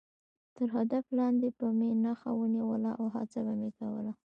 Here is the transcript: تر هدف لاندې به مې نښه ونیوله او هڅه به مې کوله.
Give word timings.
تر 0.55 0.67
هدف 0.77 1.05
لاندې 1.19 1.47
به 1.57 1.67
مې 1.77 1.89
نښه 2.03 2.31
ونیوله 2.39 2.91
او 2.99 3.05
هڅه 3.15 3.39
به 3.45 3.53
مې 3.59 3.69
کوله. 3.79 4.11